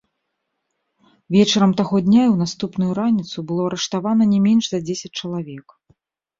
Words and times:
Вечарам 1.35 1.71
таго 1.81 1.95
дня 2.07 2.17
і 2.25 2.29
ў 2.33 2.37
наступную 2.49 2.89
раніцу 3.03 3.37
было 3.53 3.61
арыштавана 3.73 4.23
не 4.33 4.39
менш 4.49 4.63
за 4.75 4.79
дзесяць 4.89 5.15
чалавек. 5.19 5.67